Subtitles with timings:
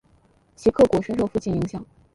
[0.55, 1.85] 齐克果深受父亲影响。